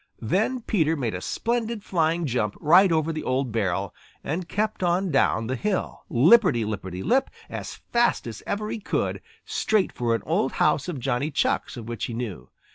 [0.23, 3.93] Then Peter made a splendid flying jump right over the old barrel
[4.23, 9.21] and kept on down the hill, lipperty lipperty lip, as fast as ever he could,
[9.45, 12.49] straight for an old house of Johnny Chuck's of which he knew.